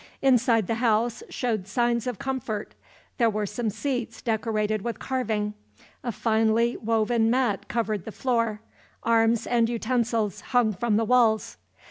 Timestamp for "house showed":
0.81-1.67